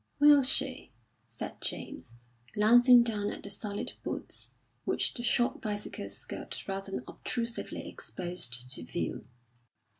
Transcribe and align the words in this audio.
"Will 0.17 0.41
she?" 0.41 0.93
said 1.29 1.61
James, 1.61 2.13
glancing 2.55 3.03
down 3.03 3.29
at 3.29 3.43
the 3.43 3.51
solid 3.51 3.93
boots, 4.01 4.49
which 4.83 5.13
the 5.13 5.21
short 5.21 5.61
bicycle 5.61 6.09
skirt 6.09 6.67
rather 6.67 7.03
obtrusively 7.07 7.87
exposed 7.87 8.71
to 8.73 8.83
view. 8.83 9.27